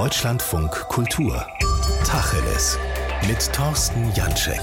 [0.00, 1.46] Deutschlandfunk Kultur.
[2.06, 2.78] Tacheles.
[3.28, 4.62] Mit Thorsten Janschek.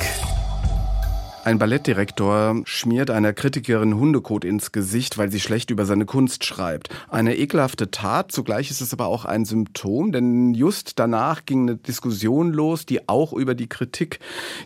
[1.48, 6.90] Ein Ballettdirektor schmiert einer Kritikerin Hundekot ins Gesicht, weil sie schlecht über seine Kunst schreibt.
[7.10, 11.78] Eine ekelhafte Tat, zugleich ist es aber auch ein Symptom, denn just danach ging eine
[11.78, 14.20] Diskussion los, die auch über die Kritik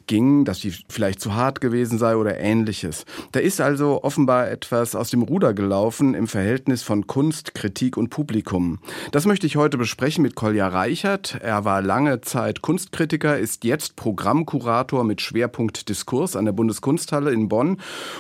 [0.08, 3.06] ging, dass sie vielleicht zu hart gewesen sei oder ähnliches.
[3.32, 8.10] Da ist also offenbar etwas aus dem Ruder gelaufen im Verhältnis von Kunst, Kritik und
[8.10, 8.80] Publikum.
[9.12, 11.38] Das möchte ich heute besprechen mit Kolja Reichert.
[11.44, 17.32] Er war lange Zeit Kunstkritiker, ist jetzt Programmkurator mit Schwerpunkt Diskurs an der Bundes Bundeskunsthalle
[17.32, 17.78] in Bonn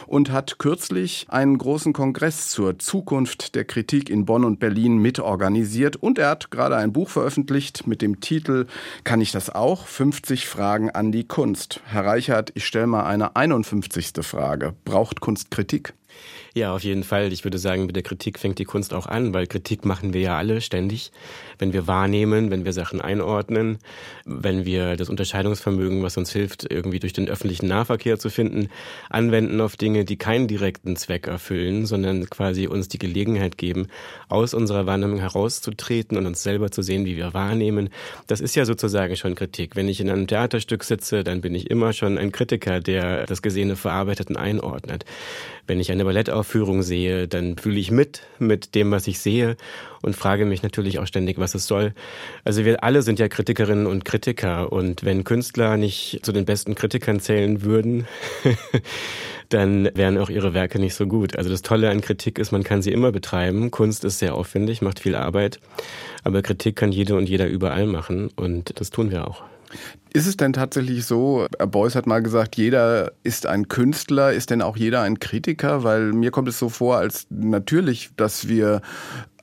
[0.07, 5.95] und hat kürzlich einen großen Kongress zur Zukunft der Kritik in Bonn und Berlin mitorganisiert.
[5.95, 8.67] Und er hat gerade ein Buch veröffentlicht mit dem Titel
[9.03, 9.87] Kann ich das auch?
[9.87, 11.81] 50 Fragen an die Kunst.
[11.85, 14.13] Herr Reichert, ich stelle mal eine 51.
[14.21, 14.73] Frage.
[14.83, 15.93] Braucht Kunst Kritik?
[16.53, 17.31] Ja, auf jeden Fall.
[17.31, 20.19] Ich würde sagen, mit der Kritik fängt die Kunst auch an, weil Kritik machen wir
[20.19, 21.13] ja alle ständig.
[21.57, 23.77] Wenn wir wahrnehmen, wenn wir Sachen einordnen,
[24.25, 28.67] wenn wir das Unterscheidungsvermögen, was uns hilft, irgendwie durch den öffentlichen Nahverkehr zu finden,
[29.09, 33.87] anwenden auf Dinge, die keinen direkten Zweck erfüllen, sondern quasi uns die Gelegenheit geben,
[34.27, 37.89] aus unserer Wahrnehmung herauszutreten und uns selber zu sehen, wie wir wahrnehmen.
[38.27, 39.77] Das ist ja sozusagen schon Kritik.
[39.77, 43.41] Wenn ich in einem Theaterstück sitze, dann bin ich immer schon ein Kritiker, der das
[43.41, 45.05] Gesehene verarbeitet und einordnet.
[45.67, 46.05] Wenn ich eine
[46.41, 49.55] Ballettaufführung sehe, dann fühle ich mit mit dem, was ich sehe
[50.01, 51.93] und frage mich natürlich auch ständig, was es soll.
[52.43, 56.75] Also wir alle sind ja Kritikerinnen und Kritiker und wenn Künstler nicht zu den besten
[56.75, 58.07] Kritikern zählen würden,
[59.49, 61.35] dann wären auch ihre Werke nicht so gut.
[61.35, 63.69] Also das Tolle an Kritik ist, man kann sie immer betreiben.
[63.69, 65.59] Kunst ist sehr aufwendig, macht viel Arbeit,
[66.23, 69.50] aber Kritik kann jede und jeder überall machen und das tun wir auch.
[70.13, 74.61] Ist es denn tatsächlich so, Beuys hat mal gesagt, jeder ist ein Künstler, ist denn
[74.61, 75.83] auch jeder ein Kritiker?
[75.83, 78.81] Weil mir kommt es so vor, als natürlich, dass wir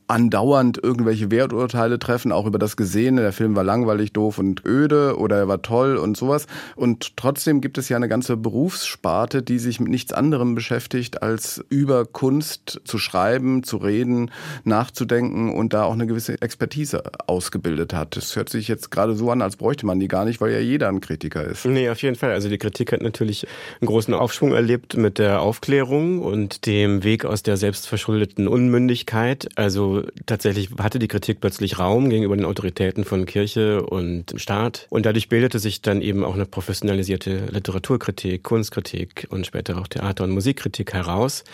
[0.09, 3.21] andauernd irgendwelche Werturteile treffen, auch über das Gesehene.
[3.21, 6.47] Der Film war langweilig, doof und öde oder er war toll und sowas.
[6.77, 11.63] Und trotzdem gibt es ja eine ganze Berufssparte, die sich mit nichts anderem beschäftigt, als
[11.69, 14.31] über Kunst zu schreiben, zu reden,
[14.65, 18.17] nachzudenken und da auch eine gewisse Expertise ausgebildet hat.
[18.17, 20.59] Das hört sich jetzt gerade so an, als bräuchte man die gar nicht, weil ja
[20.59, 21.67] jeder ein Kritiker ist.
[21.67, 22.33] Nee, auf jeden Fall.
[22.33, 23.47] Also die Kritik hat natürlich
[23.81, 29.49] einen großen Aufschwung erlebt mit der Aufklärung und dem Weg aus der selbstverschuldeten Unmündigkeit.
[29.57, 34.87] Also tatsächlich hatte die Kritik plötzlich Raum gegenüber den Autoritäten von Kirche und Staat.
[34.91, 40.25] Und dadurch bildete sich dann eben auch eine professionalisierte Literaturkritik, Kunstkritik und später auch Theater-
[40.25, 41.45] und Musikkritik heraus.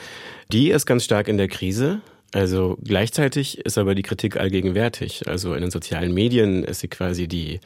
[0.52, 2.00] Die ist ganz stark in der Krise.
[2.34, 5.28] Also gleichzeitig ist aber die Kritik allgegenwärtig.
[5.28, 7.60] Also in den sozialen Medien ist sie quasi die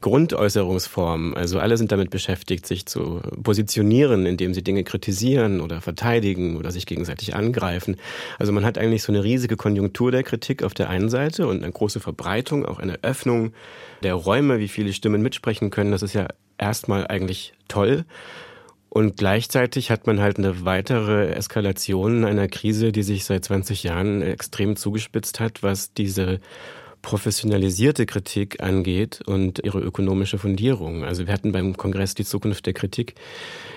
[0.00, 1.34] Grundäußerungsform.
[1.34, 6.70] Also alle sind damit beschäftigt, sich zu positionieren, indem sie Dinge kritisieren oder verteidigen oder
[6.70, 7.96] sich gegenseitig angreifen.
[8.38, 11.62] Also man hat eigentlich so eine riesige Konjunktur der Kritik auf der einen Seite und
[11.62, 13.52] eine große Verbreitung, auch eine Öffnung
[14.02, 15.92] der Räume, wie viele Stimmen mitsprechen können.
[15.92, 18.06] Das ist ja erstmal eigentlich toll.
[18.94, 24.22] Und gleichzeitig hat man halt eine weitere Eskalation einer Krise, die sich seit 20 Jahren
[24.22, 26.38] extrem zugespitzt hat, was diese
[27.02, 31.04] professionalisierte Kritik angeht und ihre ökonomische Fundierung.
[31.04, 33.16] Also wir hatten beim Kongress die Zukunft der Kritik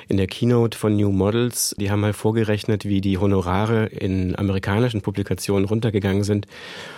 [0.07, 5.01] in der Keynote von New Models, die haben mal vorgerechnet, wie die Honorare in amerikanischen
[5.01, 6.45] Publikationen runtergegangen sind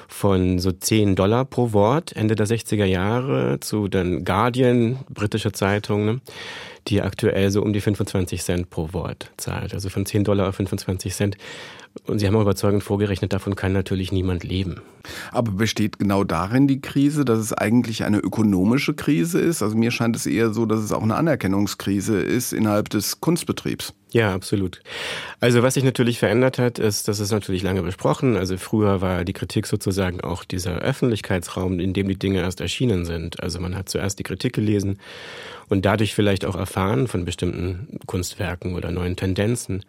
[0.09, 6.05] von so 10 Dollar pro Wort Ende der 60er Jahre zu dann Guardian, britische Zeitung,
[6.05, 6.21] ne,
[6.89, 9.73] die aktuell so um die 25 Cent pro Wort zahlt.
[9.73, 11.37] Also von 10 Dollar auf 25 Cent.
[12.05, 14.81] Und Sie haben auch überzeugend vorgerechnet, davon kann natürlich niemand leben.
[15.31, 19.61] Aber besteht genau darin die Krise, dass es eigentlich eine ökonomische Krise ist?
[19.61, 23.93] Also mir scheint es eher so, dass es auch eine Anerkennungskrise ist innerhalb des Kunstbetriebs.
[24.11, 24.81] Ja, absolut.
[25.39, 28.37] Also was sich natürlich verändert hat, ist, das ist natürlich lange besprochen.
[28.37, 33.05] Also früher war die Kritik sozusagen auch dieser Öffentlichkeitsraum, in dem die Dinge erst erschienen
[33.05, 33.41] sind.
[33.43, 34.97] Also man hat zuerst die Kritik gelesen
[35.69, 39.85] und dadurch vielleicht auch erfahren von bestimmten Kunstwerken oder neuen Tendenzen.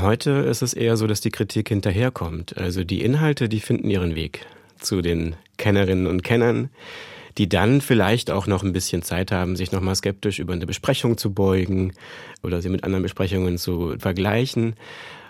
[0.00, 2.56] Heute ist es eher so, dass die Kritik hinterherkommt.
[2.56, 4.46] Also die Inhalte, die finden ihren Weg
[4.78, 6.70] zu den Kennerinnen und Kennern
[7.38, 11.16] die dann vielleicht auch noch ein bisschen Zeit haben, sich nochmal skeptisch über eine Besprechung
[11.16, 11.92] zu beugen
[12.42, 14.74] oder sie mit anderen Besprechungen zu vergleichen.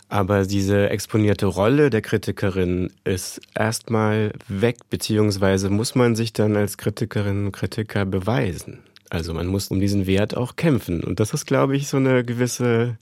[0.08, 6.78] Aber diese exponierte Rolle der Kritikerin ist erstmal weg, beziehungsweise muss man sich dann als
[6.78, 8.80] Kritikerin und Kritiker beweisen.
[9.08, 11.04] Also man muss um diesen Wert auch kämpfen.
[11.04, 12.98] Und das ist, glaube ich, so eine gewisse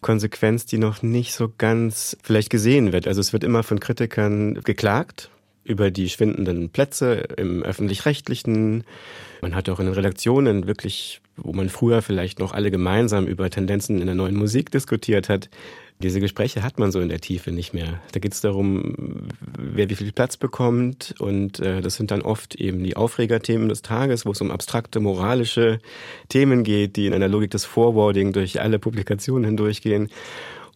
[0.00, 3.08] Konsequenz, die noch nicht so ganz vielleicht gesehen wird.
[3.08, 5.30] Also es wird immer von Kritikern geklagt,
[5.64, 8.84] über die schwindenden Plätze im öffentlich-rechtlichen.
[9.42, 13.50] Man hat auch in den Redaktionen wirklich, wo man früher vielleicht noch alle gemeinsam über
[13.50, 15.50] Tendenzen in der neuen Musik diskutiert hat,
[16.00, 18.00] Diese Gespräche hat man so in der Tiefe nicht mehr.
[18.12, 19.28] Da geht es darum,
[19.58, 21.14] wer wie viel Platz bekommt.
[21.18, 25.00] Und äh, das sind dann oft eben die Aufregerthemen des Tages, wo es um abstrakte
[25.00, 25.80] moralische
[26.28, 30.08] Themen geht, die in einer Logik des Forwarding durch alle Publikationen hindurchgehen.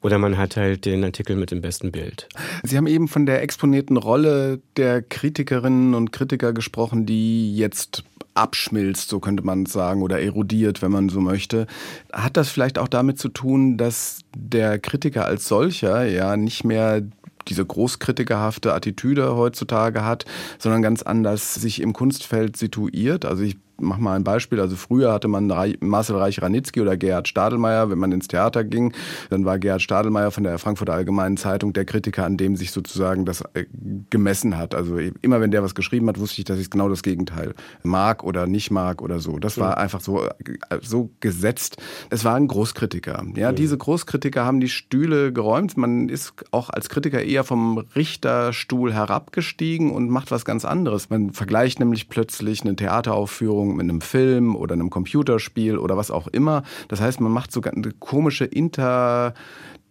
[0.02, 2.28] Oder man hat halt den Artikel mit dem besten Bild.
[2.64, 8.04] Sie haben eben von der exponierten Rolle der Kritikerinnen und Kritiker gesprochen, die jetzt
[8.34, 11.66] abschmilzt, so könnte man sagen, oder erodiert, wenn man so möchte.
[12.12, 17.02] Hat das vielleicht auch damit zu tun, dass der Kritiker als solcher ja nicht mehr
[17.48, 20.24] diese großkritikerhafte Attitüde heutzutage hat,
[20.58, 23.24] sondern ganz anders sich im Kunstfeld situiert.
[23.24, 24.60] Also ich mach mal ein Beispiel.
[24.60, 25.46] Also früher hatte man
[25.80, 27.90] Marcel Reich-Ranitzky oder Gerhard Stadelmeier.
[27.90, 28.92] Wenn man ins Theater ging,
[29.30, 33.24] dann war Gerhard Stadelmeier von der Frankfurter Allgemeinen Zeitung der Kritiker, an dem sich sozusagen
[33.24, 33.64] das äh,
[34.10, 34.74] gemessen hat.
[34.74, 38.24] Also immer wenn der was geschrieben hat, wusste ich, dass ich genau das Gegenteil mag
[38.24, 39.38] oder nicht mag oder so.
[39.38, 40.32] Das war einfach so, äh,
[40.80, 41.76] so gesetzt.
[42.10, 43.24] Es war ein Großkritiker.
[43.34, 43.56] Ja, mhm.
[43.56, 45.76] diese Großkritiker haben die Stühle geräumt.
[45.76, 51.10] Man ist auch als Kritiker eher vom Richterstuhl herabgestiegen und macht was ganz anderes.
[51.10, 56.28] Man vergleicht nämlich plötzlich eine Theateraufführung mit einem Film oder einem Computerspiel oder was auch
[56.28, 56.62] immer.
[56.88, 59.34] Das heißt, man macht sogar eine komische Inter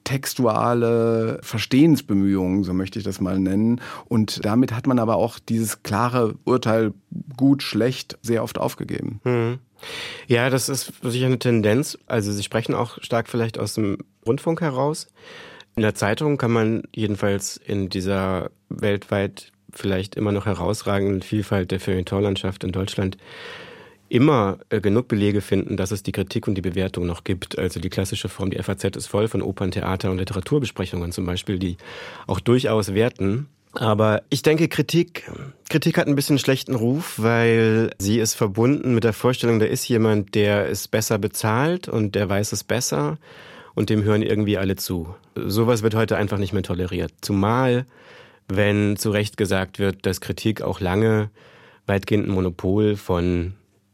[0.03, 3.81] textuale Verstehensbemühungen, so möchte ich das mal nennen.
[4.05, 6.93] Und damit hat man aber auch dieses klare Urteil
[7.37, 9.19] gut, schlecht sehr oft aufgegeben.
[9.23, 9.59] Hm.
[10.27, 11.97] Ja, das ist sicher eine Tendenz.
[12.07, 15.07] Also Sie sprechen auch stark vielleicht aus dem Rundfunk heraus.
[15.75, 21.79] In der Zeitung kann man jedenfalls in dieser weltweit vielleicht immer noch herausragenden Vielfalt der
[21.79, 23.17] Feuilletonlandschaft in Deutschland
[24.11, 27.57] immer äh, genug Belege finden, dass es die Kritik und die Bewertung noch gibt.
[27.57, 31.59] Also die klassische Form, die FAZ ist voll von Opern, Theater und Literaturbesprechungen zum Beispiel,
[31.59, 31.77] die
[32.27, 33.47] auch durchaus werten.
[33.73, 35.31] Aber ich denke, Kritik,
[35.69, 39.87] Kritik hat ein bisschen schlechten Ruf, weil sie ist verbunden mit der Vorstellung, da ist
[39.87, 43.17] jemand, der ist besser bezahlt und der weiß es besser
[43.75, 45.15] und dem hören irgendwie alle zu.
[45.35, 47.13] Sowas wird heute einfach nicht mehr toleriert.
[47.21, 47.85] Zumal,
[48.55, 51.29] wenn zu Recht gesagt wird, dass Kritik auch lange
[51.85, 53.53] weitgehend ein Monopol von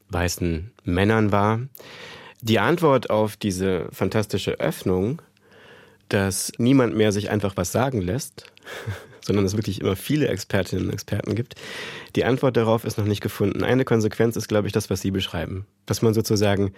[0.10, 1.60] weißen Männern war.
[2.42, 5.22] Die Antwort auf diese fantastische Öffnung,
[6.10, 8.46] dass niemand mehr sich einfach was sagen lässt,
[9.22, 11.56] sondern es wirklich immer viele Expertinnen und Experten gibt.
[12.16, 13.64] Die Antwort darauf ist noch nicht gefunden.
[13.64, 15.66] Eine Konsequenz ist, glaube ich, das, was Sie beschreiben.
[15.86, 16.74] Dass man sozusagen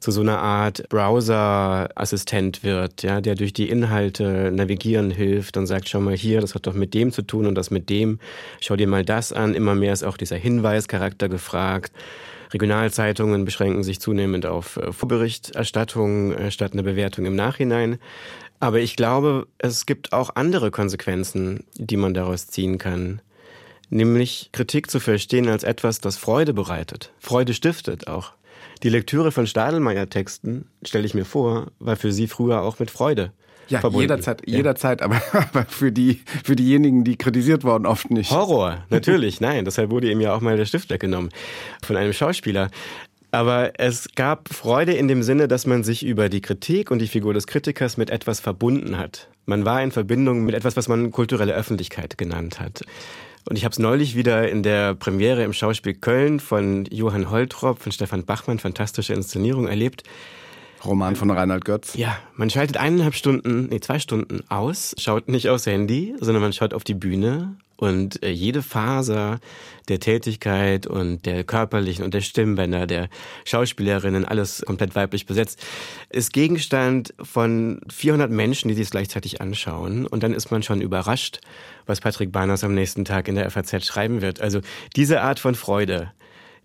[0.00, 5.88] zu so einer Art Browser-Assistent wird, ja, der durch die Inhalte navigieren hilft und sagt,
[5.88, 8.18] schau mal hier, das hat doch mit dem zu tun und das mit dem.
[8.60, 9.54] Schau dir mal das an.
[9.54, 11.92] Immer mehr ist auch dieser Hinweischarakter gefragt.
[12.52, 17.98] Regionalzeitungen beschränken sich zunehmend auf äh, Vorberichterstattung äh, statt eine Bewertung im Nachhinein.
[18.58, 23.22] Aber ich glaube, es gibt auch andere Konsequenzen, die man daraus ziehen kann.
[23.88, 28.32] Nämlich Kritik zu verstehen als etwas, das Freude bereitet, Freude stiftet auch.
[28.82, 33.32] Die Lektüre von Stadelmeier-Texten, stelle ich mir vor, war für Sie früher auch mit Freude
[33.68, 34.02] ja, verbunden.
[34.02, 34.56] jederzeit, ja.
[34.56, 38.30] jederzeit, aber, aber für die, für diejenigen, die kritisiert wurden, oft nicht.
[38.30, 39.64] Horror, natürlich, nein.
[39.64, 41.30] Deshalb wurde ihm ja auch mal der Stift weggenommen
[41.82, 42.70] von einem Schauspieler.
[43.32, 47.06] Aber es gab Freude in dem Sinne, dass man sich über die Kritik und die
[47.06, 49.28] Figur des Kritikers mit etwas verbunden hat.
[49.46, 52.82] Man war in Verbindung mit etwas, was man kulturelle Öffentlichkeit genannt hat.
[53.48, 57.80] Und ich habe es neulich wieder in der Premiere im Schauspiel Köln von Johann Holtrop,
[57.80, 60.04] von Stefan Bachmann, fantastische Inszenierung erlebt.
[60.84, 61.94] Roman von Reinhard Götz.
[61.94, 66.52] Ja, man schaltet eineinhalb Stunden, nee, zwei Stunden aus, schaut nicht aufs Handy, sondern man
[66.52, 69.40] schaut auf die Bühne und äh, jede Faser
[69.88, 73.08] der Tätigkeit und der körperlichen und der Stimmbänder der
[73.46, 75.64] Schauspielerinnen, alles komplett weiblich besetzt,
[76.10, 80.06] ist Gegenstand von 400 Menschen, die sich es gleichzeitig anschauen.
[80.06, 81.40] Und dann ist man schon überrascht,
[81.86, 84.42] was Patrick Barners am nächsten Tag in der FAZ schreiben wird.
[84.42, 84.60] Also
[84.94, 86.12] diese Art von Freude,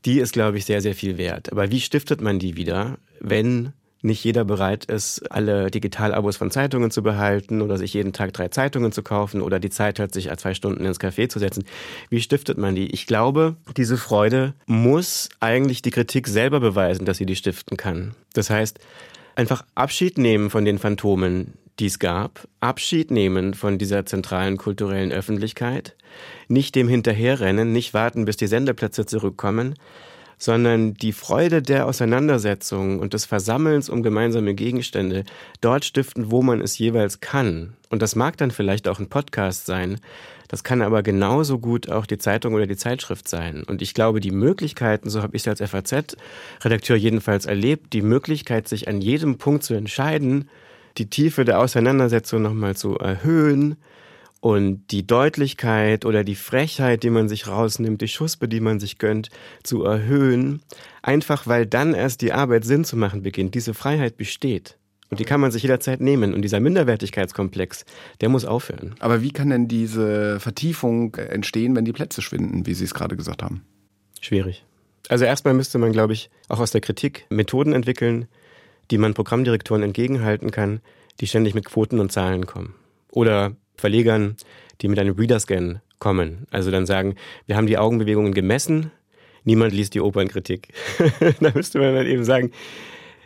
[0.04, 1.50] die ist, glaube ich, sehr, sehr viel wert.
[1.50, 3.72] Aber wie stiftet man die wieder, wenn
[4.06, 8.48] nicht jeder bereit ist, alle Digitalabos von Zeitungen zu behalten oder sich jeden Tag drei
[8.48, 11.66] Zeitungen zu kaufen oder die Zeit hat, sich zwei Stunden ins Café zu setzen.
[12.10, 12.92] Wie stiftet man die?
[12.92, 18.16] Ich glaube, diese Freude muss eigentlich die Kritik selber beweisen, dass sie die stiften kann.
[18.34, 18.80] Das heißt,
[19.36, 25.12] einfach Abschied nehmen von den Phantomen, die es gab, Abschied nehmen von dieser zentralen kulturellen
[25.12, 25.96] Öffentlichkeit,
[26.48, 29.76] nicht dem hinterherrennen, nicht warten, bis die Sendeplätze zurückkommen,
[30.38, 35.24] sondern die Freude der Auseinandersetzung und des Versammelns um gemeinsame Gegenstände
[35.62, 37.74] dort stiften, wo man es jeweils kann.
[37.89, 40.00] Und das mag dann vielleicht auch ein Podcast sein,
[40.48, 43.63] das kann aber genauso gut auch die Zeitung oder die Zeitschrift sein.
[43.63, 48.68] Und ich glaube, die Möglichkeiten, so habe ich es als FAZ-Redakteur jedenfalls erlebt, die Möglichkeit,
[48.68, 50.50] sich an jedem Punkt zu entscheiden,
[50.98, 53.75] die Tiefe der Auseinandersetzung nochmal zu erhöhen,
[54.46, 59.00] und die Deutlichkeit oder die Frechheit, die man sich rausnimmt, die Schuspe, die man sich
[59.00, 59.32] gönnt,
[59.64, 60.62] zu erhöhen,
[61.02, 63.56] einfach weil dann erst die Arbeit Sinn zu machen beginnt.
[63.56, 64.78] Diese Freiheit besteht.
[65.10, 66.36] Und die kann man sich jederzeit nehmen.
[66.36, 67.86] Und dieser Minderwertigkeitskomplex,
[68.22, 68.94] der muss aufhören.
[69.00, 73.16] Aber wie kann denn diese Vertiefung entstehen, wenn die Plätze schwinden, wie Sie es gerade
[73.16, 73.66] gesagt haben?
[74.22, 74.64] Schwierig.
[75.10, 78.28] Also erstmal müsste man, glaube ich, auch aus der Kritik Methoden entwickeln,
[78.92, 80.82] die man Programmdirektoren entgegenhalten kann,
[81.20, 82.75] die ständig mit Quoten und Zahlen kommen.
[83.10, 84.36] Oder Verlegern,
[84.82, 86.48] die mit einem Readerscan kommen.
[86.51, 87.15] Also dann sagen,
[87.48, 88.91] wir haben die Augenbewegungen gemessen,
[89.44, 90.74] niemand liest die Opernkritik.
[91.39, 92.51] da müsste man dann eben sagen,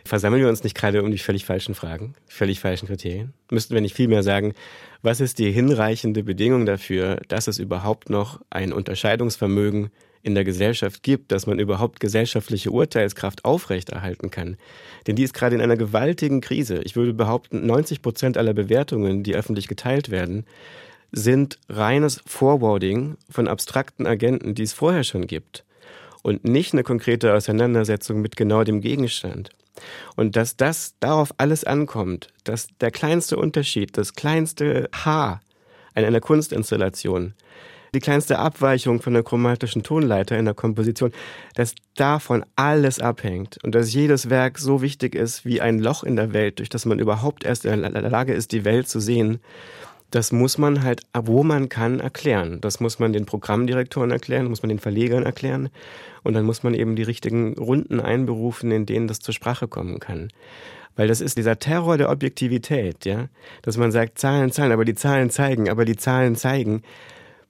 [0.04, 3.32] versammeln wir uns nicht gerade um die völlig falschen Fragen, völlig falschen Kriterien?
[3.50, 4.54] Müssten wir nicht vielmehr sagen,
[5.02, 9.90] was ist die hinreichende Bedingung dafür, dass es überhaupt noch ein Unterscheidungsvermögen
[10.22, 14.56] in der Gesellschaft gibt, dass man überhaupt gesellschaftliche Urteilskraft aufrechterhalten kann.
[15.06, 16.80] Denn die ist gerade in einer gewaltigen Krise.
[16.84, 20.44] Ich würde behaupten, 90 Prozent aller Bewertungen, die öffentlich geteilt werden,
[21.12, 25.64] sind reines Forwarding von abstrakten Agenten, die es vorher schon gibt.
[26.22, 29.50] Und nicht eine konkrete Auseinandersetzung mit genau dem Gegenstand.
[30.16, 35.40] Und dass das darauf alles ankommt, dass der kleinste Unterschied, das kleinste Haar
[35.94, 37.34] in einer Kunstinstallation
[37.94, 41.12] die kleinste Abweichung von der chromatischen Tonleiter in der Komposition,
[41.54, 46.16] dass davon alles abhängt und dass jedes Werk so wichtig ist wie ein Loch in
[46.16, 49.40] der Welt, durch das man überhaupt erst in der Lage ist, die Welt zu sehen.
[50.10, 52.60] Das muss man halt, wo man kann, erklären.
[52.60, 55.68] Das muss man den Programmdirektoren erklären, muss man den Verlegern erklären.
[56.24, 60.00] Und dann muss man eben die richtigen Runden einberufen, in denen das zur Sprache kommen
[60.00, 60.28] kann.
[60.96, 63.28] Weil das ist dieser Terror der Objektivität, ja.
[63.62, 66.82] Dass man sagt, Zahlen, Zahlen, aber die Zahlen zeigen, aber die Zahlen zeigen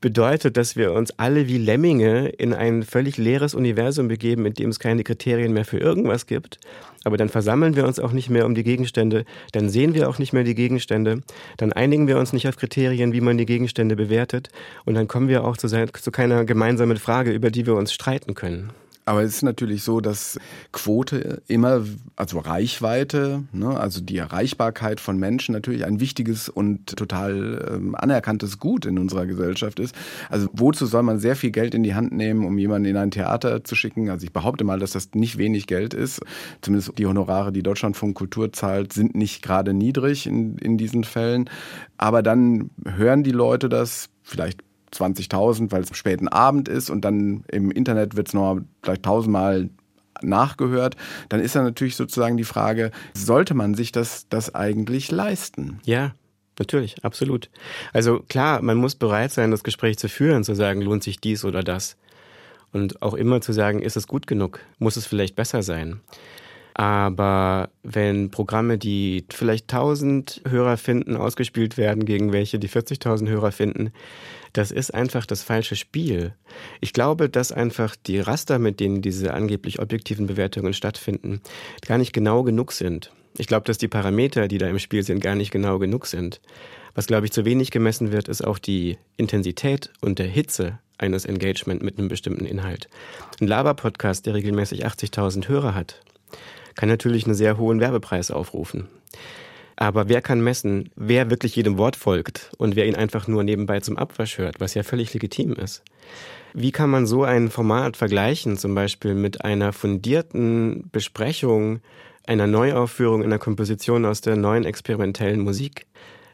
[0.00, 4.70] bedeutet, dass wir uns alle wie Lemminge in ein völlig leeres Universum begeben, in dem
[4.70, 6.58] es keine Kriterien mehr für irgendwas gibt.
[7.04, 10.18] Aber dann versammeln wir uns auch nicht mehr um die Gegenstände, dann sehen wir auch
[10.18, 11.22] nicht mehr die Gegenstände,
[11.56, 14.48] dann einigen wir uns nicht auf Kriterien, wie man die Gegenstände bewertet
[14.84, 18.34] und dann kommen wir auch zu, zu keiner gemeinsamen Frage, über die wir uns streiten
[18.34, 18.72] können.
[19.10, 20.38] Aber es ist natürlich so, dass
[20.70, 27.72] Quote immer, also Reichweite, ne, also die Erreichbarkeit von Menschen natürlich ein wichtiges und total
[27.74, 29.96] ähm, anerkanntes Gut in unserer Gesellschaft ist.
[30.28, 33.10] Also wozu soll man sehr viel Geld in die Hand nehmen, um jemanden in ein
[33.10, 34.10] Theater zu schicken?
[34.10, 36.20] Also ich behaupte mal, dass das nicht wenig Geld ist.
[36.62, 41.50] Zumindest die Honorare, die Deutschlandfunk Kultur zahlt, sind nicht gerade niedrig in, in diesen Fällen.
[41.98, 44.60] Aber dann hören die Leute das vielleicht
[44.94, 49.70] 20.000, weil es späten Abend ist und dann im Internet wird es noch vielleicht tausendmal
[50.22, 50.96] nachgehört,
[51.28, 55.80] dann ist dann natürlich sozusagen die Frage, sollte man sich das, das eigentlich leisten?
[55.84, 56.14] Ja,
[56.58, 57.50] natürlich, absolut.
[57.92, 61.44] Also klar, man muss bereit sein, das Gespräch zu führen, zu sagen, lohnt sich dies
[61.44, 61.96] oder das.
[62.72, 64.60] Und auch immer zu sagen, ist es gut genug?
[64.78, 66.00] Muss es vielleicht besser sein?
[66.74, 73.50] Aber wenn Programme, die vielleicht 1000 Hörer finden, ausgespielt werden gegen welche, die 40.000 Hörer
[73.50, 73.92] finden,
[74.52, 76.34] das ist einfach das falsche Spiel.
[76.80, 81.40] Ich glaube, dass einfach die Raster, mit denen diese angeblich objektiven Bewertungen stattfinden,
[81.86, 83.12] gar nicht genau genug sind.
[83.38, 86.40] Ich glaube, dass die Parameter, die da im Spiel sind, gar nicht genau genug sind.
[86.94, 91.24] Was, glaube ich, zu wenig gemessen wird, ist auch die Intensität und der Hitze eines
[91.24, 92.88] Engagement mit einem bestimmten Inhalt.
[93.40, 96.02] Ein Laber-Podcast, der regelmäßig 80.000 Hörer hat,
[96.74, 98.88] kann natürlich einen sehr hohen Werbepreis aufrufen.
[99.80, 103.80] Aber wer kann messen, wer wirklich jedem Wort folgt und wer ihn einfach nur nebenbei
[103.80, 105.82] zum Abwasch hört, was ja völlig legitim ist?
[106.52, 111.80] Wie kann man so ein Format vergleichen, zum Beispiel mit einer fundierten Besprechung
[112.26, 115.86] einer Neuaufführung in der Komposition aus der neuen experimentellen Musik?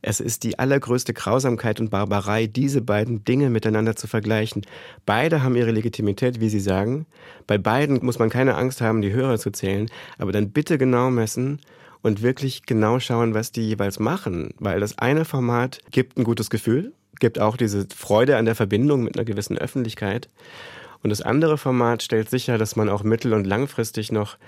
[0.02, 4.62] Es ist die allergrößte Grausamkeit und Barbarei, diese beiden Dinge miteinander zu vergleichen.
[5.04, 7.06] Beide haben ihre Legitimität, wie Sie sagen.
[7.46, 9.88] Bei beiden muss man keine Angst haben, die Hörer zu zählen,
[10.18, 11.60] aber dann bitte genau messen
[12.02, 14.54] und wirklich genau schauen, was die jeweils machen.
[14.58, 19.04] Weil das eine Format gibt ein gutes Gefühl, gibt auch diese Freude an der Verbindung
[19.04, 20.28] mit einer gewissen Öffentlichkeit.
[21.02, 24.38] Und das andere Format stellt sicher, dass man auch mittel- und langfristig noch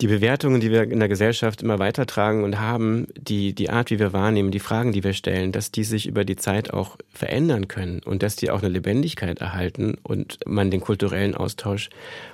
[0.00, 4.00] die Bewertungen, die wir in der Gesellschaft immer weitertragen und haben, die, die Art, wie
[4.00, 7.68] wir wahrnehmen, die Fragen, die wir stellen, dass die sich über die Zeit auch verändern
[7.68, 11.88] können und dass die auch eine Lebendigkeit erhalten und man den kulturellen Austausch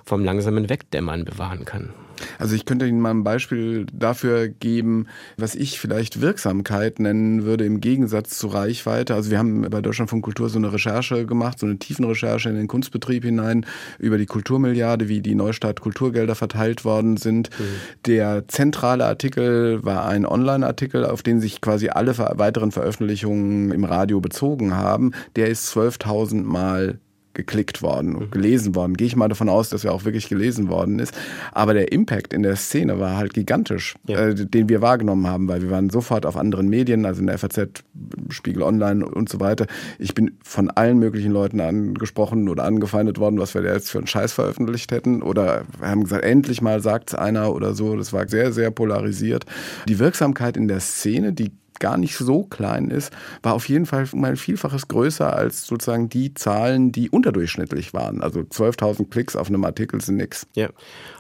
[0.04, 1.92] vom langsamen Wegdämmern bewahren kann.
[2.38, 5.06] Also ich könnte Ihnen mal ein Beispiel dafür geben,
[5.36, 9.14] was ich vielleicht Wirksamkeit nennen würde im Gegensatz zu Reichweite.
[9.14, 12.68] Also wir haben bei Deutschlandfunk Kultur so eine Recherche gemacht, so eine Tiefenrecherche in den
[12.68, 13.66] Kunstbetrieb hinein
[13.98, 17.50] über die Kulturmilliarde, wie die Neustart Kulturgelder verteilt worden sind.
[17.58, 17.64] Mhm.
[18.06, 24.20] Der zentrale Artikel war ein Online-Artikel, auf den sich quasi alle weiteren Veröffentlichungen im Radio
[24.20, 25.12] bezogen haben.
[25.36, 26.98] Der ist 12.000 Mal
[27.38, 28.30] geklickt worden und mhm.
[28.32, 28.96] gelesen worden.
[28.96, 31.16] Gehe ich mal davon aus, dass er auch wirklich gelesen worden ist.
[31.52, 34.18] Aber der Impact in der Szene war halt gigantisch, ja.
[34.18, 37.38] äh, den wir wahrgenommen haben, weil wir waren sofort auf anderen Medien, also in der
[37.38, 37.84] FAZ,
[38.30, 39.66] Spiegel Online und so weiter.
[40.00, 43.98] Ich bin von allen möglichen Leuten angesprochen oder angefeindet worden, was wir da jetzt für
[43.98, 45.22] einen Scheiß veröffentlicht hätten.
[45.22, 47.96] Oder haben gesagt, endlich mal sagt's einer oder so.
[47.96, 49.46] Das war sehr, sehr polarisiert.
[49.88, 54.08] Die Wirksamkeit in der Szene, die gar nicht so klein ist, war auf jeden Fall
[54.14, 58.22] mal Vielfaches größer als sozusagen die Zahlen, die unterdurchschnittlich waren.
[58.22, 60.46] Also 12.000 Klicks auf einem Artikel sind nix.
[60.54, 60.68] Ja,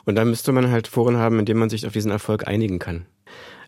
[0.04, 2.78] und da müsste man halt Foren haben, in denen man sich auf diesen Erfolg einigen
[2.78, 3.06] kann.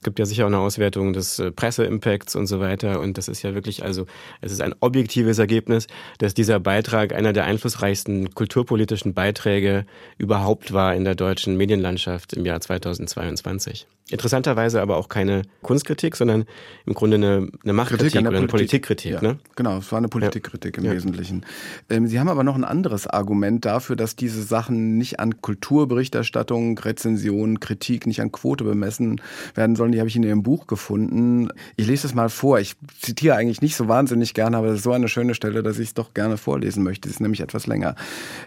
[0.00, 3.00] Es gibt ja sicher auch eine Auswertung des äh, Presseimpacts und so weiter.
[3.00, 4.06] Und das ist ja wirklich, also
[4.40, 9.84] es ist ein objektives Ergebnis, dass dieser Beitrag einer der einflussreichsten kulturpolitischen Beiträge
[10.16, 13.86] überhaupt war in der deutschen Medienlandschaft im Jahr 2022.
[14.10, 16.44] Interessanterweise aber auch keine Kunstkritik, sondern
[16.84, 18.82] im Grunde eine, eine Machtkritik oder eine Politik.
[18.82, 19.12] Politikkritik.
[19.12, 19.38] Ja, ne?
[19.54, 20.82] Genau, es war eine Politikkritik ja.
[20.82, 20.94] im ja.
[20.94, 21.46] Wesentlichen.
[21.88, 26.76] Ähm, Sie haben aber noch ein anderes Argument dafür, dass diese Sachen nicht an Kulturberichterstattung,
[26.78, 29.20] Rezension, Kritik, nicht an Quote bemessen
[29.54, 29.89] werden sollen.
[29.92, 31.48] Die habe ich in Ihrem Buch gefunden.
[31.76, 32.58] Ich lese es mal vor.
[32.58, 35.78] Ich zitiere eigentlich nicht so wahnsinnig gerne, aber es ist so eine schöne Stelle, dass
[35.78, 37.08] ich es doch gerne vorlesen möchte.
[37.08, 37.94] Es ist nämlich etwas länger.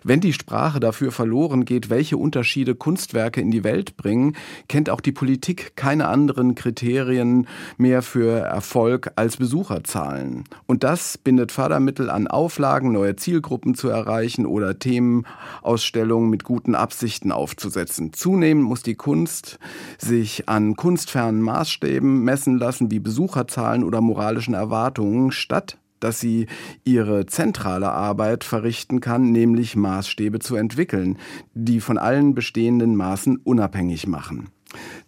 [0.03, 4.35] Wenn die Sprache dafür verloren geht, welche Unterschiede Kunstwerke in die Welt bringen,
[4.67, 7.47] kennt auch die Politik Politik keine anderen Kriterien
[7.77, 10.43] mehr für Erfolg als Besucherzahlen.
[10.67, 17.31] Und das bindet Fördermittel an Auflagen, neue Zielgruppen zu erreichen oder Themenausstellungen mit guten Absichten
[17.31, 18.13] aufzusetzen.
[18.13, 19.59] Zunehmend muss die Kunst
[19.97, 26.47] sich an kunstfernen Maßstäben messen lassen, wie Besucherzahlen oder moralischen Erwartungen, statt dass sie
[26.83, 31.17] ihre zentrale Arbeit verrichten kann, nämlich Maßstäbe zu entwickeln,
[31.53, 34.49] die von allen bestehenden Maßen unabhängig machen.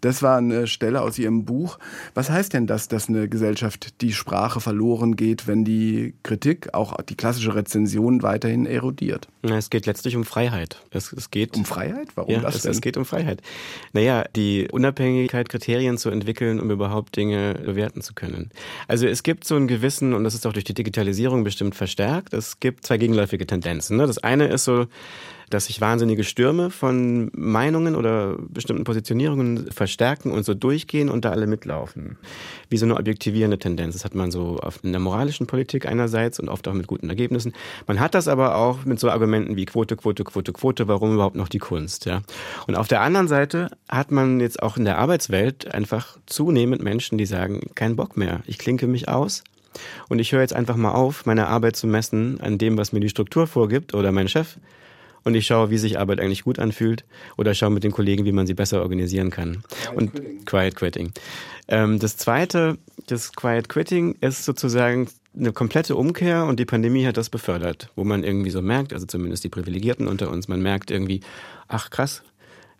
[0.02, 1.78] Das war eine Stelle aus Ihrem Buch.
[2.14, 7.02] Was heißt denn das, dass eine Gesellschaft die Sprache verloren geht, wenn die Kritik, auch
[7.02, 9.28] die klassische Rezension weiterhin erodiert?
[9.42, 10.82] Es geht letztlich um Freiheit.
[10.92, 12.10] Es, es geht um Freiheit?
[12.16, 13.42] Warum ja, das es, es geht um Freiheit.
[13.94, 18.50] Naja, die Unabhängigkeit, Kriterien zu entwickeln, um überhaupt Dinge bewerten zu können.
[18.88, 22.34] Also es gibt so einen gewissen, und das ist auch durch die Digitalisierung bestimmt verstärkt,
[22.34, 23.98] es gibt zwei gegenläufige Tendenzen.
[23.98, 24.08] Ne?
[24.08, 24.88] Das eine ist so,
[25.50, 31.32] dass sich wahnsinnige Stürme von Meinungen oder bestimmten Positionierungen verstärken und so durchgehen und da
[31.32, 32.18] alle mitlaufen.
[32.70, 33.94] Wie so eine objektivierende Tendenz.
[33.94, 37.54] Das hat man so in der moralischen Politik einerseits und oft auch mit guten Ergebnissen.
[37.88, 41.36] Man hat das aber auch mit so Argumenten wie Quote, Quote, Quote, Quote, warum überhaupt
[41.36, 42.22] noch die Kunst, ja.
[42.68, 47.18] Und auf der anderen Seite hat man jetzt auch in der Arbeitswelt einfach zunehmend Menschen,
[47.18, 48.42] die sagen, kein Bock mehr.
[48.46, 49.44] Ich klinke mich aus.
[50.08, 53.00] Und ich höre jetzt einfach mal auf, meine Arbeit zu messen an dem, was mir
[53.00, 54.58] die Struktur vorgibt oder mein Chef,
[55.26, 57.04] und ich schaue, wie sich Arbeit eigentlich gut anfühlt
[57.36, 59.64] oder schaue mit den Kollegen, wie man sie besser organisieren kann.
[59.64, 60.46] Quiet und Quitting.
[60.46, 61.12] Quiet Quitting.
[61.68, 67.18] Ähm, das zweite, das Quiet Quitting ist sozusagen eine komplette Umkehr und die Pandemie hat
[67.18, 70.92] das befördert, wo man irgendwie so merkt, also zumindest die Privilegierten unter uns, man merkt
[70.92, 71.20] irgendwie,
[71.68, 72.24] ach krass,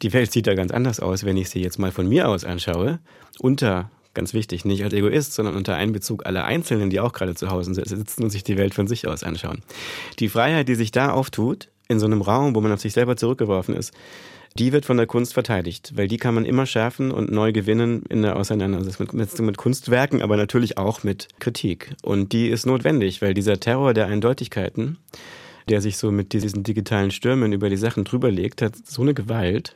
[0.02, 2.46] die Welt sieht da ganz anders aus, wenn ich sie jetzt mal von mir aus
[2.46, 3.00] anschaue,
[3.40, 7.50] unter ganz wichtig, nicht als Egoist, sondern unter Einbezug aller Einzelnen, die auch gerade zu
[7.50, 9.62] Hause sitzen und sich die Welt von sich aus anschauen.
[10.20, 13.16] Die Freiheit, die sich da auftut, in so einem Raum, wo man auf sich selber
[13.18, 13.94] zurückgeworfen ist,
[14.58, 18.04] die wird von der Kunst verteidigt, weil die kann man immer schärfen und neu gewinnen
[18.08, 21.94] in der Auseinandersetzung mit, mit, Kunstwerken, aber natürlich auch mit Kritik.
[22.04, 24.98] Und die ist notwendig, weil dieser Terror der Eindeutigkeiten,
[25.68, 29.76] der sich so mit diesen digitalen Stürmen über die Sachen drüberlegt, hat so eine Gewalt,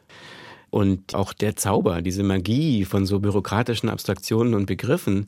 [0.69, 5.27] und auch der Zauber, diese Magie von so bürokratischen Abstraktionen und Begriffen,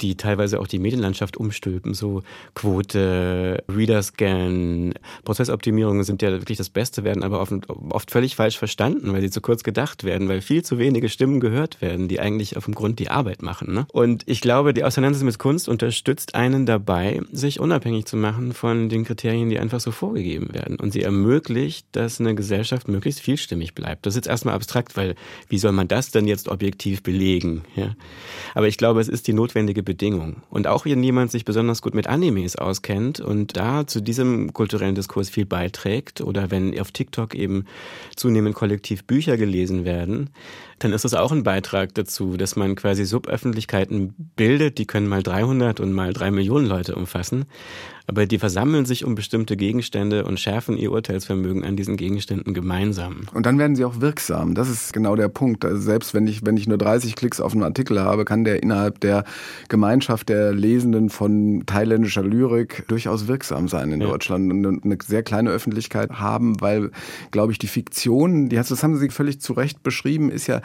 [0.00, 2.22] die teilweise auch die Medienlandschaft umstülpen, so
[2.54, 9.12] Quote, Reader-Scan, Prozessoptimierungen sind ja wirklich das Beste, werden aber oft, oft völlig falsch verstanden,
[9.12, 12.56] weil sie zu kurz gedacht werden, weil viel zu wenige Stimmen gehört werden, die eigentlich
[12.56, 13.72] auf dem Grund die Arbeit machen.
[13.74, 13.86] Ne?
[13.92, 18.88] Und ich glaube, die Auseinandersetzung mit Kunst unterstützt einen dabei, sich unabhängig zu machen von
[18.88, 20.76] den Kriterien, die einfach so vorgegeben werden.
[20.76, 24.06] Und sie ermöglicht, dass eine Gesellschaft möglichst vielstimmig bleibt.
[24.06, 25.14] Das ist jetzt erstmal abstrakt abstrakt, weil
[25.48, 27.62] wie soll man das denn jetzt objektiv belegen?
[27.76, 27.94] Ja?
[28.54, 30.42] Aber ich glaube, es ist die notwendige Bedingung.
[30.50, 34.94] Und auch wenn jemand sich besonders gut mit Animes auskennt und da zu diesem kulturellen
[34.94, 37.66] Diskurs viel beiträgt oder wenn auf TikTok eben
[38.16, 40.30] zunehmend kollektiv Bücher gelesen werden,
[40.78, 45.22] dann ist das auch ein Beitrag dazu, dass man quasi Suböffentlichkeiten bildet, die können mal
[45.22, 47.44] 300 und mal 3 Millionen Leute umfassen
[48.10, 53.28] aber die versammeln sich um bestimmte Gegenstände und schärfen ihr Urteilsvermögen an diesen Gegenständen gemeinsam.
[53.32, 54.56] Und dann werden sie auch wirksam.
[54.56, 55.64] Das ist genau der Punkt.
[55.64, 58.64] Also selbst wenn ich, wenn ich nur 30 Klicks auf einen Artikel habe, kann der
[58.64, 59.22] innerhalb der
[59.68, 64.08] Gemeinschaft der Lesenden von thailändischer Lyrik durchaus wirksam sein in ja.
[64.08, 66.90] Deutschland und eine sehr kleine Öffentlichkeit haben, weil,
[67.30, 70.62] glaube ich, die Fiktion, die, das haben Sie völlig zu Recht beschrieben, ist ja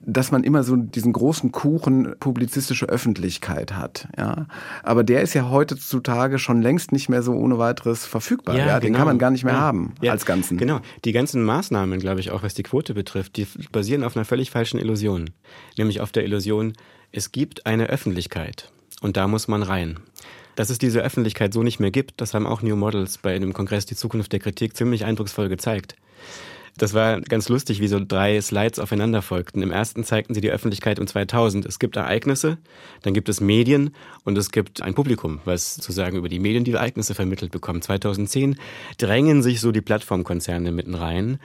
[0.00, 4.08] dass man immer so diesen großen Kuchen publizistische Öffentlichkeit hat.
[4.16, 4.46] Ja,
[4.82, 8.56] aber der ist ja heutzutage schon längst nicht mehr so ohne weiteres verfügbar.
[8.56, 8.80] Ja, ja?
[8.80, 8.98] den genau.
[8.98, 9.60] kann man gar nicht mehr ja.
[9.60, 10.12] haben ja.
[10.12, 10.58] als Ganzen.
[10.58, 10.80] Genau.
[11.04, 14.50] Die ganzen Maßnahmen, glaube ich, auch was die Quote betrifft, die basieren auf einer völlig
[14.50, 15.30] falschen Illusion,
[15.76, 16.74] nämlich auf der Illusion,
[17.12, 19.98] es gibt eine Öffentlichkeit und da muss man rein.
[20.54, 23.52] Dass es diese Öffentlichkeit so nicht mehr gibt, das haben auch New Models bei dem
[23.52, 25.96] Kongress Die Zukunft der Kritik ziemlich eindrucksvoll gezeigt.
[26.78, 29.62] Das war ganz lustig, wie so drei Slides aufeinander folgten.
[29.62, 31.64] Im ersten zeigten sie die Öffentlichkeit um 2000.
[31.64, 32.58] Es gibt Ereignisse,
[33.02, 36.72] dann gibt es Medien und es gibt ein Publikum, was sozusagen über die Medien die
[36.72, 37.84] Ereignisse vermittelt bekommt.
[37.84, 38.56] 2010
[38.98, 41.38] drängen sich so die Plattformkonzerne mitten rein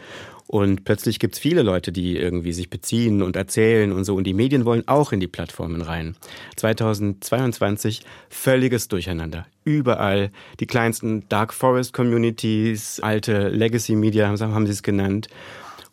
[0.52, 4.16] und plötzlich gibt's viele Leute, die irgendwie sich beziehen und erzählen und so.
[4.16, 6.18] Und die Medien wollen auch in die Plattformen rein.
[6.58, 9.46] 2022 völliges Durcheinander.
[9.64, 15.30] Überall die kleinsten Dark Forest Communities, alte Legacy Media haben sie es genannt.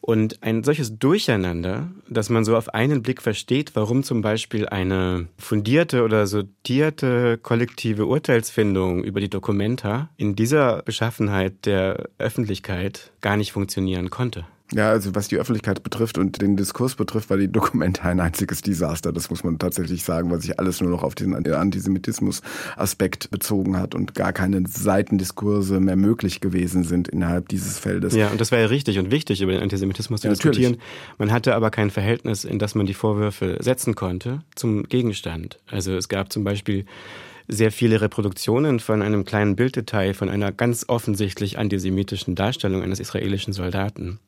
[0.01, 5.29] Und ein solches Durcheinander, dass man so auf einen Blick versteht, warum zum Beispiel eine
[5.37, 13.53] fundierte oder sortierte kollektive Urteilsfindung über die Dokumenta in dieser Beschaffenheit der Öffentlichkeit gar nicht
[13.53, 14.47] funktionieren konnte.
[14.73, 18.61] Ja, also was die Öffentlichkeit betrifft und den Diskurs betrifft, war die Dokumente ein einziges
[18.61, 19.13] Desaster.
[19.13, 23.95] Das muss man tatsächlich sagen, weil sich alles nur noch auf diesen Antisemitismus-Aspekt bezogen hat
[23.95, 28.15] und gar keine Seitendiskurse mehr möglich gewesen sind innerhalb dieses Feldes.
[28.15, 30.73] Ja, und das war ja richtig und wichtig, über den Antisemitismus zu ja, diskutieren.
[30.73, 31.19] Natürlich.
[31.19, 35.59] Man hatte aber kein Verhältnis, in das man die Vorwürfe setzen konnte, zum Gegenstand.
[35.71, 36.85] Also es gab zum Beispiel
[37.49, 43.55] sehr viele Reproduktionen von einem kleinen Bilddetail von einer ganz offensichtlich antisemitischen Darstellung eines israelischen
[43.55, 44.21] Soldaten.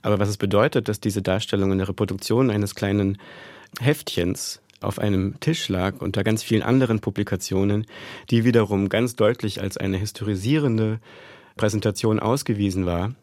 [0.00, 3.18] Aber was es bedeutet, dass diese Darstellung eine Reproduktion eines kleinen
[3.80, 7.86] Heftchens auf einem Tisch lag unter ganz vielen anderen Publikationen,
[8.30, 11.00] die wiederum ganz deutlich als eine historisierende
[11.56, 13.14] Präsentation ausgewiesen war,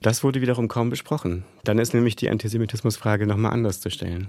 [0.00, 1.44] das wurde wiederum kaum besprochen.
[1.64, 4.28] Dann ist nämlich die Antisemitismusfrage nochmal anders zu stellen.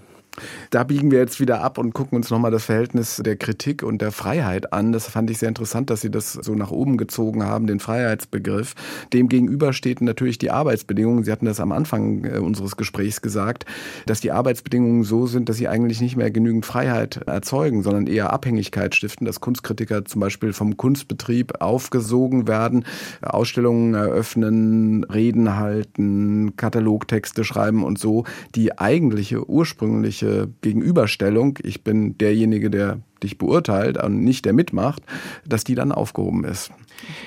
[0.71, 4.01] Da biegen wir jetzt wieder ab und gucken uns nochmal das Verhältnis der Kritik und
[4.01, 4.91] der Freiheit an.
[4.91, 8.73] Das fand ich sehr interessant, dass Sie das so nach oben gezogen haben, den Freiheitsbegriff.
[9.13, 11.23] Dem gegenüber steht natürlich die Arbeitsbedingungen.
[11.23, 13.65] Sie hatten das am Anfang äh, unseres Gesprächs gesagt,
[14.07, 18.33] dass die Arbeitsbedingungen so sind, dass sie eigentlich nicht mehr genügend Freiheit erzeugen, sondern eher
[18.33, 22.85] Abhängigkeit stiften, dass Kunstkritiker zum Beispiel vom Kunstbetrieb aufgesogen werden,
[23.21, 28.23] Ausstellungen eröffnen, Reden halten, Katalogtexte schreiben und so
[28.55, 35.01] die eigentliche ursprüngliche ehrliche Gegenüberstellung, ich bin derjenige, der dich beurteilt und nicht der mitmacht,
[35.45, 36.71] dass die dann aufgehoben ist.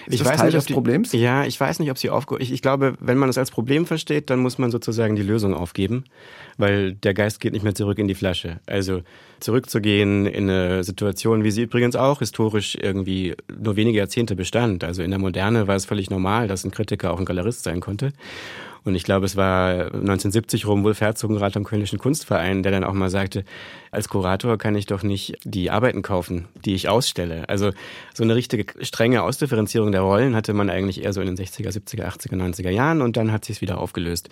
[0.07, 1.13] Ist ich weiß Teil nicht, des die, Problems?
[1.13, 3.87] Ja, ich weiß nicht, ob sie aufgehoben ich, ich glaube, wenn man es als Problem
[3.87, 6.05] versteht, dann muss man sozusagen die Lösung aufgeben,
[6.59, 8.61] weil der Geist geht nicht mehr zurück in die Flasche.
[8.67, 9.01] Also
[9.41, 14.85] zurückzugehen in eine Situation, wie sie übrigens auch historisch irgendwie nur wenige Jahrzehnte bestand.
[14.85, 17.81] Also in der Moderne war es völlig normal, dass ein Kritiker auch ein Galerist sein
[17.81, 18.13] konnte.
[18.87, 22.93] Und ich glaube, es war 1970 rum Wolf Herzogenrat am Kölnischen Kunstverein, der dann auch
[22.93, 23.45] mal sagte,
[23.91, 27.49] als Kurator kann ich doch nicht die Arbeiten kaufen, die ich ausstelle.
[27.49, 27.73] Also
[28.15, 31.71] so eine richtige strenge Ausdifferenzierung der Rollen hatte man eigentlich eher so in den 60er,
[31.71, 34.29] 70er, 80er, 90er Jahren und dann hat sich es wieder aufgelöst.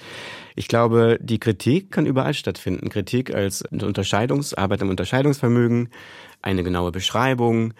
[0.55, 2.90] Ich glaube, die Kritik kann überall stattfinden.
[2.90, 5.88] Kritik als Unterscheidungsarbeit im Unterscheidungsvermögen,
[6.43, 7.75] eine genaue Beschreibung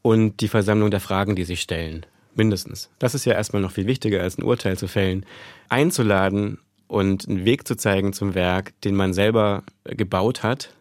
[0.00, 2.90] und die Versammlung der Fragen, die sich stellen mindestens.
[2.98, 5.24] Das ist ja erstmal noch viel wichtiger, als ein Urteil zu fällen.
[5.68, 10.74] Einzuladen und einen Weg zu zeigen zum Werk, den man selber gebaut hat,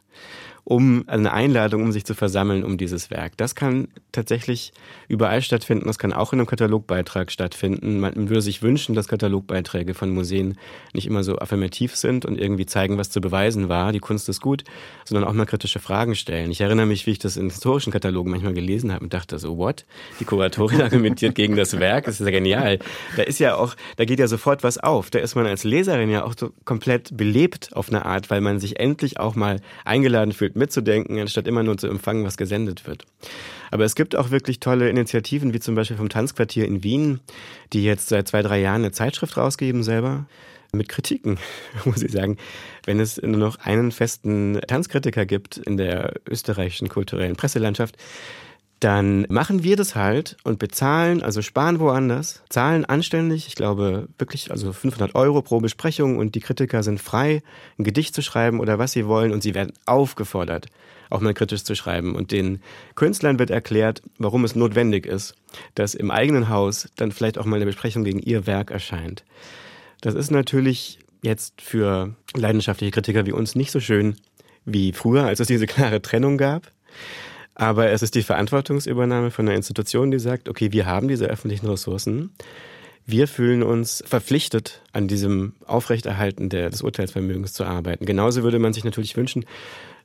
[0.65, 3.35] um eine Einladung, um sich zu versammeln um dieses Werk.
[3.35, 4.71] Das kann tatsächlich
[5.09, 5.87] überall stattfinden.
[5.87, 7.99] Das kann auch in einem Katalogbeitrag stattfinden.
[7.99, 10.57] Man würde sich wünschen, dass Katalogbeiträge von Museen
[10.93, 13.91] nicht immer so affirmativ sind und irgendwie zeigen, was zu beweisen war.
[13.91, 14.63] Die Kunst ist gut,
[15.03, 16.49] sondern auch mal kritische Fragen stellen.
[16.49, 19.57] Ich erinnere mich, wie ich das in historischen Katalogen manchmal gelesen habe und dachte so,
[19.57, 19.85] what?
[20.21, 22.05] Die Kuratorin argumentiert gegen das Werk.
[22.05, 22.79] Das ist ja genial.
[23.17, 25.09] Da ist ja auch, da geht ja sofort was auf.
[25.09, 28.59] Da ist man als Leserin ja auch so komplett belebt auf eine Art, weil man
[28.59, 33.05] sich endlich auch mal eingeladen fühlt, mitzudenken, anstatt immer nur zu empfangen, was gesendet wird.
[33.71, 37.19] Aber es gibt auch wirklich tolle Initiativen, wie zum Beispiel vom Tanzquartier in Wien,
[37.73, 40.25] die jetzt seit zwei, drei Jahren eine Zeitschrift rausgeben selber
[40.73, 41.37] mit Kritiken,
[41.85, 42.37] muss ich sagen.
[42.85, 47.97] Wenn es nur noch einen festen Tanzkritiker gibt in der österreichischen kulturellen Presselandschaft,
[48.83, 54.51] dann machen wir das halt und bezahlen, also sparen woanders, zahlen anständig, ich glaube wirklich,
[54.51, 57.43] also 500 Euro pro Besprechung und die Kritiker sind frei,
[57.79, 60.67] ein Gedicht zu schreiben oder was sie wollen und sie werden aufgefordert,
[61.09, 62.13] auch mal kritisch zu schreiben.
[62.13, 62.61] Und den
[62.95, 65.35] Künstlern wird erklärt, warum es notwendig ist,
[65.75, 69.23] dass im eigenen Haus dann vielleicht auch mal eine Besprechung gegen ihr Werk erscheint.
[70.01, 74.17] Das ist natürlich jetzt für leidenschaftliche Kritiker wie uns nicht so schön
[74.65, 76.69] wie früher, als es diese klare Trennung gab.
[77.55, 81.67] Aber es ist die Verantwortungsübernahme von einer Institution, die sagt, okay, wir haben diese öffentlichen
[81.67, 82.31] Ressourcen.
[83.05, 88.05] Wir fühlen uns verpflichtet, an diesem Aufrechterhalten der, des Urteilsvermögens zu arbeiten.
[88.05, 89.45] Genauso würde man sich natürlich wünschen,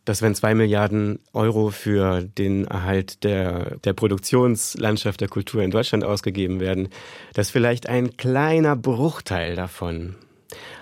[0.05, 6.03] dass wenn zwei Milliarden Euro für den Erhalt der, der Produktionslandschaft der Kultur in Deutschland
[6.03, 6.89] ausgegeben werden,
[7.35, 10.17] dass vielleicht ein kleiner Bruchteil davon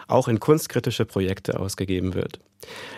[0.06, 2.40] auch in kunstkritische Projekte ausgegeben wird.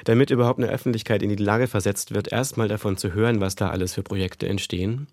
[0.04, 3.70] Damit überhaupt eine Öffentlichkeit in die Lage versetzt wird, erstmal davon zu hören, was da
[3.70, 5.08] alles für Projekte entstehen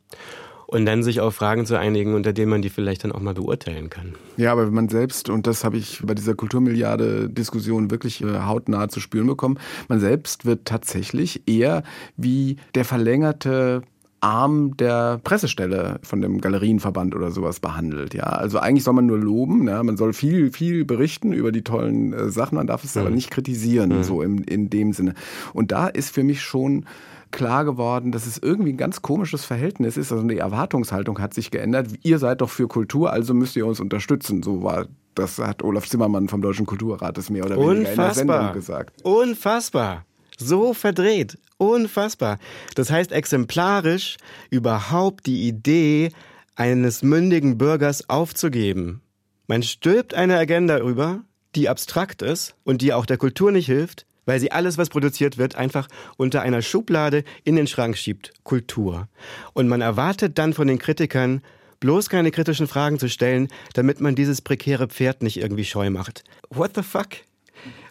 [0.67, 3.33] und dann sich auf Fragen zu einigen, unter denen man die vielleicht dann auch mal
[3.33, 4.15] beurteilen kann.
[4.37, 8.89] Ja, aber wenn man selbst, und das habe ich bei dieser Kulturmilliarde-Diskussion wirklich äh, hautnah
[8.89, 11.83] zu spüren bekommen, man selbst wird tatsächlich eher
[12.17, 13.83] wie der verlängerte
[14.25, 18.15] Arm der Pressestelle von dem Galerienverband oder sowas behandelt.
[18.15, 19.67] Ja, also eigentlich soll man nur loben.
[19.67, 19.83] Ja?
[19.83, 22.55] Man soll viel, viel berichten über die tollen äh, Sachen.
[22.55, 23.01] Man darf es mhm.
[23.01, 24.03] aber nicht kritisieren, mhm.
[24.03, 25.13] so im, in dem Sinne.
[25.53, 26.85] Und da ist für mich schon
[27.29, 30.11] klar geworden, dass es irgendwie ein ganz komisches Verhältnis ist.
[30.11, 31.89] Also die Erwartungshaltung hat sich geändert.
[32.01, 34.41] Ihr seid doch für Kultur, also müsst ihr uns unterstützen.
[34.41, 38.09] So war das hat Olaf Zimmermann vom Deutschen Kulturrat das mehr oder weniger Unfassbar.
[38.09, 39.05] in der Sendung gesagt.
[39.05, 40.03] Unfassbar.
[40.37, 41.37] So verdreht.
[41.57, 42.39] Unfassbar.
[42.75, 44.17] Das heißt exemplarisch
[44.49, 46.11] überhaupt die Idee
[46.55, 49.01] eines mündigen Bürgers aufzugeben.
[49.47, 51.21] Man stülpt eine Agenda über,
[51.55, 55.37] die abstrakt ist und die auch der Kultur nicht hilft, weil sie alles, was produziert
[55.37, 58.33] wird, einfach unter einer Schublade in den Schrank schiebt.
[58.43, 59.07] Kultur.
[59.53, 61.41] Und man erwartet dann von den Kritikern,
[61.79, 66.23] bloß keine kritischen Fragen zu stellen, damit man dieses prekäre Pferd nicht irgendwie scheu macht.
[66.49, 67.09] What the fuck?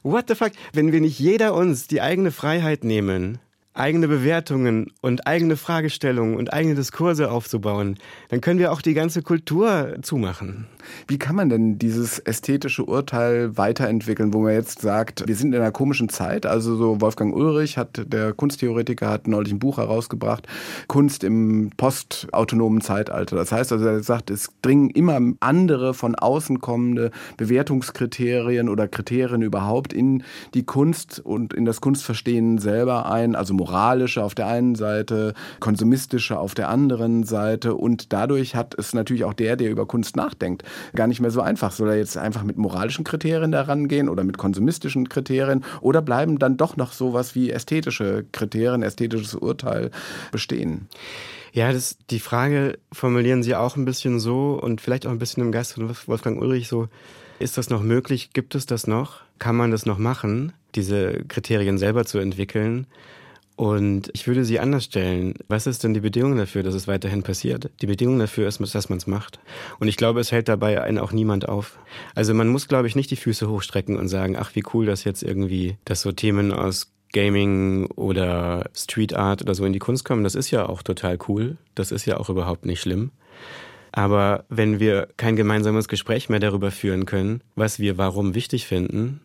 [0.02, 0.52] What the fuck?
[0.72, 3.38] Wenn wir nicht jeder uns die eigene Freiheit nehmen,
[3.74, 9.22] eigene Bewertungen und eigene Fragestellungen und eigene Diskurse aufzubauen, dann können wir auch die ganze
[9.22, 10.66] Kultur zumachen.
[11.08, 15.60] Wie kann man denn dieses ästhetische Urteil weiterentwickeln, wo man jetzt sagt, wir sind in
[15.60, 20.46] einer komischen Zeit, also so Wolfgang Ulrich hat, der Kunsttheoretiker, hat neulich ein Buch herausgebracht,
[20.86, 23.34] Kunst im postautonomen Zeitalter.
[23.34, 29.42] Das heißt also, er sagt, es dringen immer andere von außen kommende Bewertungskriterien oder Kriterien
[29.42, 30.22] überhaupt in
[30.54, 36.38] die Kunst und in das Kunstverstehen selber ein, also moralische auf der einen Seite, konsumistische
[36.38, 40.64] auf der anderen Seite und dadurch hat es natürlich auch der, der über Kunst nachdenkt,
[40.94, 41.72] gar nicht mehr so einfach.
[41.72, 46.38] Soll er jetzt einfach mit moralischen Kriterien daran gehen oder mit konsumistischen Kriterien oder bleiben
[46.38, 49.90] dann doch noch sowas wie ästhetische Kriterien, ästhetisches Urteil
[50.30, 50.88] bestehen?
[51.54, 55.42] Ja, das, die Frage formulieren Sie auch ein bisschen so und vielleicht auch ein bisschen
[55.42, 56.88] im Geist von Wolfgang Ulrich so,
[57.38, 58.30] ist das noch möglich?
[58.34, 59.22] Gibt es das noch?
[59.38, 62.86] Kann man das noch machen, diese Kriterien selber zu entwickeln?
[63.56, 65.34] Und ich würde sie anders stellen.
[65.46, 67.70] Was ist denn die Bedingung dafür, dass es weiterhin passiert?
[67.80, 69.38] Die Bedingung dafür ist, dass man es macht.
[69.78, 71.78] Und ich glaube, es hält dabei einen auch niemand auf.
[72.16, 75.04] Also man muss, glaube ich, nicht die Füße hochstrecken und sagen, ach, wie cool, dass
[75.04, 80.04] jetzt irgendwie, dass so Themen aus Gaming oder Street Art oder so in die Kunst
[80.04, 80.24] kommen.
[80.24, 81.56] Das ist ja auch total cool.
[81.76, 83.12] Das ist ja auch überhaupt nicht schlimm.
[83.92, 89.20] Aber wenn wir kein gemeinsames Gespräch mehr darüber führen können, was wir warum wichtig finden,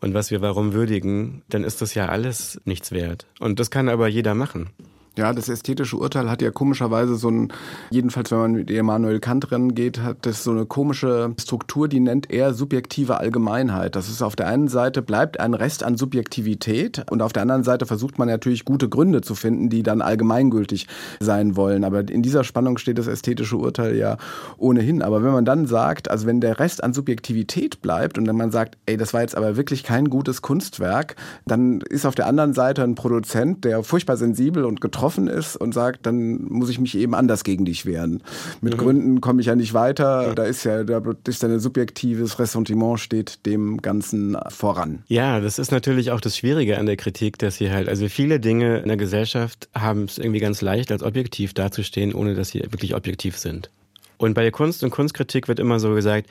[0.00, 3.26] und was wir warum würdigen, dann ist das ja alles nichts wert.
[3.40, 4.70] Und das kann aber jeder machen.
[5.16, 7.52] Ja, das ästhetische Urteil hat ja komischerweise so ein,
[7.90, 12.00] jedenfalls wenn man mit Emanuel Kant rennen geht, hat das so eine komische Struktur, die
[12.00, 13.94] nennt er subjektive Allgemeinheit.
[13.94, 17.62] Das ist auf der einen Seite bleibt ein Rest an Subjektivität und auf der anderen
[17.62, 20.88] Seite versucht man natürlich gute Gründe zu finden, die dann allgemeingültig
[21.20, 21.84] sein wollen.
[21.84, 24.16] Aber in dieser Spannung steht das ästhetische Urteil ja
[24.56, 25.00] ohnehin.
[25.00, 28.50] Aber wenn man dann sagt, also wenn der Rest an Subjektivität bleibt und wenn man
[28.50, 31.14] sagt, ey, das war jetzt aber wirklich kein gutes Kunstwerk,
[31.46, 35.56] dann ist auf der anderen Seite ein Produzent, der furchtbar sensibel und getroffen betroffen ist
[35.56, 38.22] und sagt, dann muss ich mich eben anders gegen dich wehren.
[38.62, 38.78] Mit mhm.
[38.78, 40.34] Gründen komme ich ja nicht weiter.
[40.34, 45.02] Da ist ja, da ist ein subjektives Ressentiment steht dem Ganzen voran.
[45.08, 48.40] Ja, das ist natürlich auch das Schwierige an der Kritik, dass sie halt, also viele
[48.40, 52.60] Dinge in der Gesellschaft haben es irgendwie ganz leicht, als objektiv dazustehen, ohne dass sie
[52.60, 53.68] wirklich objektiv sind.
[54.16, 56.30] Und bei der Kunst und Kunstkritik wird immer so gesagt,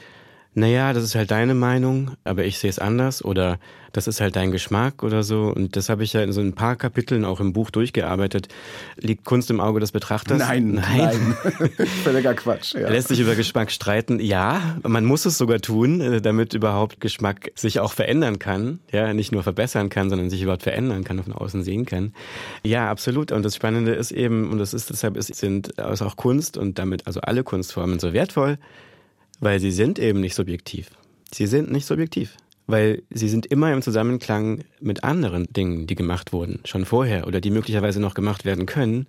[0.56, 3.60] naja, das ist halt deine Meinung, aber ich sehe es anders oder
[3.94, 5.54] das ist halt dein Geschmack oder so.
[5.56, 8.48] Und das habe ich ja in so ein paar Kapiteln auch im Buch durchgearbeitet.
[8.98, 10.40] Liegt Kunst im Auge des Betrachters?
[10.40, 11.36] Nein, nein.
[11.44, 11.70] nein.
[12.04, 12.74] Völliger Quatsch.
[12.74, 12.90] Ja.
[12.90, 14.20] Lässt sich über Geschmack streiten?
[14.20, 18.80] Ja, man muss es sogar tun, äh, damit überhaupt Geschmack sich auch verändern kann.
[18.92, 22.14] Ja, nicht nur verbessern kann, sondern sich überhaupt verändern kann, von außen sehen kann.
[22.64, 23.32] Ja, absolut.
[23.32, 26.80] Und das Spannende ist eben, und das ist deshalb, ist, sind also auch Kunst und
[26.80, 28.58] damit also alle Kunstformen so wertvoll,
[29.44, 30.90] weil sie sind eben nicht subjektiv.
[31.32, 32.38] Sie sind nicht subjektiv.
[32.66, 37.42] Weil sie sind immer im Zusammenklang mit anderen Dingen, die gemacht wurden, schon vorher oder
[37.42, 39.08] die möglicherweise noch gemacht werden können.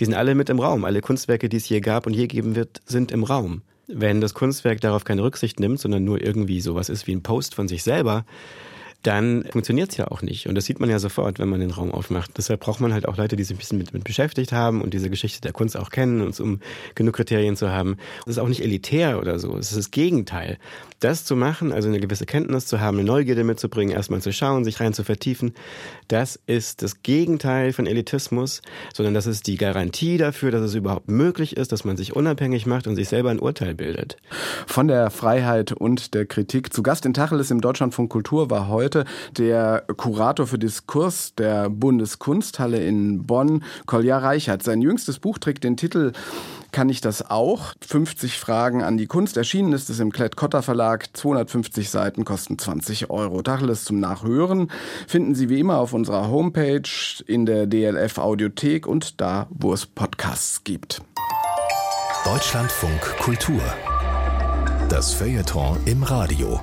[0.00, 0.86] Die sind alle mit im Raum.
[0.86, 3.60] Alle Kunstwerke, die es je gab und je geben wird, sind im Raum.
[3.88, 7.54] Wenn das Kunstwerk darauf keine Rücksicht nimmt, sondern nur irgendwie sowas ist wie ein Post
[7.54, 8.24] von sich selber,
[9.04, 10.48] dann funktioniert es ja auch nicht.
[10.48, 12.32] Und das sieht man ja sofort, wenn man den Raum aufmacht.
[12.38, 14.94] Deshalb braucht man halt auch Leute, die sich ein bisschen mit, mit beschäftigt haben und
[14.94, 16.60] diese Geschichte der Kunst auch kennen, uns um
[16.94, 17.98] genug Kriterien zu haben.
[18.24, 19.56] Das ist auch nicht elitär oder so.
[19.56, 20.58] Es ist das Gegenteil.
[21.04, 24.64] Das zu machen, also eine gewisse Kenntnis zu haben, eine Neugierde mitzubringen, erstmal zu schauen,
[24.64, 25.52] sich rein zu vertiefen,
[26.08, 28.62] das ist das Gegenteil von Elitismus,
[28.94, 32.64] sondern das ist die Garantie dafür, dass es überhaupt möglich ist, dass man sich unabhängig
[32.64, 34.16] macht und sich selber ein Urteil bildet.
[34.66, 36.72] Von der Freiheit und der Kritik.
[36.72, 39.04] Zu Gast in Tacheles im Deutschlandfunk Kultur war heute
[39.36, 44.62] der Kurator für Diskurs der Bundeskunsthalle in Bonn, Kolja Reichert.
[44.62, 46.12] Sein jüngstes Buch trägt den Titel
[46.74, 47.72] kann ich das auch.
[47.86, 49.36] 50 Fragen an die Kunst.
[49.36, 51.16] Erschienen ist es im Klett-Cotta Verlag.
[51.16, 53.42] 250 Seiten kosten 20 Euro.
[53.42, 54.70] Tacheles zum Nachhören
[55.06, 56.82] finden Sie wie immer auf unserer Homepage,
[57.26, 61.00] in der DLF Audiothek und da, wo es Podcasts gibt.
[62.24, 63.62] Deutschlandfunk Kultur.
[64.88, 66.60] Das Feuilleton im Radio.